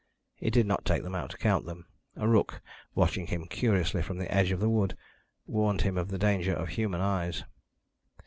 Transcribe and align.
He 0.35 0.49
did 0.49 0.65
not 0.65 0.83
take 0.83 1.03
them 1.03 1.13
out 1.13 1.29
to 1.29 1.37
count 1.37 1.67
them; 1.67 1.85
a 2.15 2.27
rook, 2.27 2.59
watching 2.95 3.27
him 3.27 3.45
curiously 3.45 4.01
from 4.01 4.17
the 4.17 4.33
edge 4.33 4.49
of 4.49 4.59
the 4.59 4.67
wood, 4.67 4.97
warned 5.45 5.81
him 5.81 5.95
of 5.95 6.07
the 6.07 6.17
danger 6.17 6.55
of 6.55 6.69
human 6.69 7.01
eyes. 7.01 7.43